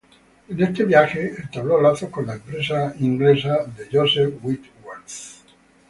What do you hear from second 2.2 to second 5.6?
la empresa inglesa de Joseph Whitworth.